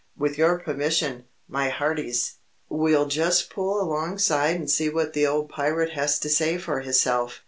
[0.17, 2.37] "With your permission, my hearties,
[2.69, 7.39] we'll just pull alongside and see what the old pirate has to say for hisself."